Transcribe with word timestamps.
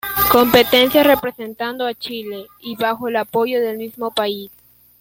Competencias 0.31 1.05
representando 1.05 1.85
a 1.85 1.93
Chile, 1.93 2.47
y 2.59 2.75
bajo 2.75 3.07
el 3.07 3.17
apoyo 3.17 3.61
del 3.61 3.77
mismo 3.77 4.09
país. 4.09 4.49